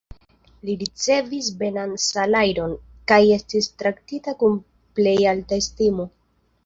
[0.67, 2.73] Li ricevis belan salajron,
[3.11, 4.57] kaj estis traktita kun
[5.01, 6.09] plej alta estimo.